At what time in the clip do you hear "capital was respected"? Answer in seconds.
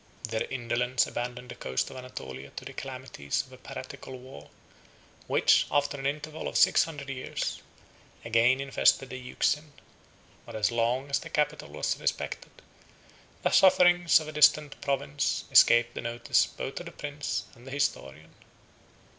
11.29-12.63